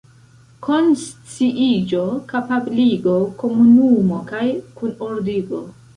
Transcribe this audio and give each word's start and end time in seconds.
Konsciiĝo, 0.67 2.01
kapabligo, 2.33 3.13
komunumo 3.43 4.21
kaj 4.33 4.47
kunordigo. 4.81 5.63